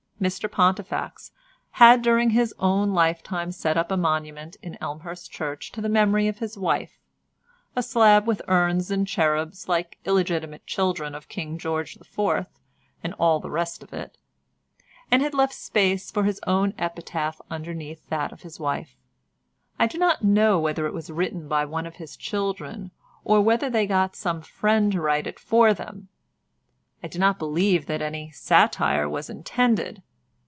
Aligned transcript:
Mr 0.21 0.47
Pontifex 0.51 1.31
had 1.81 1.99
during 2.03 2.29
his 2.29 2.53
own 2.59 2.93
lifetime 2.93 3.51
set 3.51 3.75
up 3.75 3.89
a 3.91 3.97
monument 3.97 4.55
in 4.61 4.77
Elmhurst 4.79 5.31
Church 5.31 5.71
to 5.71 5.81
the 5.81 5.89
memory 5.89 6.27
of 6.27 6.37
his 6.37 6.55
wife 6.55 6.99
(a 7.75 7.81
slab 7.81 8.27
with 8.27 8.39
urns 8.47 8.91
and 8.91 9.07
cherubs 9.07 9.67
like 9.67 9.97
illegitimate 10.05 10.63
children 10.67 11.15
of 11.15 11.27
King 11.27 11.57
George 11.57 11.95
the 11.95 12.03
Fourth, 12.03 12.59
and 13.03 13.15
all 13.15 13.39
the 13.39 13.49
rest 13.49 13.81
of 13.81 13.93
it), 13.93 14.15
and 15.09 15.23
had 15.23 15.33
left 15.33 15.55
space 15.55 16.11
for 16.11 16.23
his 16.25 16.39
own 16.45 16.71
epitaph 16.77 17.41
underneath 17.49 18.07
that 18.09 18.31
of 18.31 18.43
his 18.43 18.59
wife. 18.59 18.95
I 19.79 19.87
do 19.87 19.97
not 19.97 20.23
know 20.23 20.59
whether 20.59 20.85
it 20.85 20.93
was 20.93 21.09
written 21.09 21.47
by 21.47 21.65
one 21.65 21.87
of 21.87 21.95
his 21.95 22.15
children, 22.15 22.91
or 23.23 23.41
whether 23.41 23.71
they 23.71 23.87
got 23.87 24.15
some 24.15 24.43
friend 24.43 24.91
to 24.91 25.01
write 25.01 25.25
it 25.25 25.39
for 25.39 25.73
them. 25.73 26.09
I 27.01 27.07
do 27.07 27.17
not 27.17 27.39
believe 27.39 27.87
that 27.87 28.03
any 28.03 28.29
satire 28.29 29.09
was 29.09 29.27
intended. 29.27 30.03